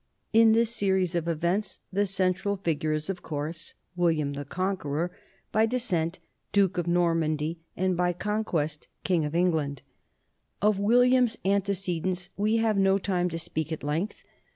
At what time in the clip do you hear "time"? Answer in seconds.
12.97-13.29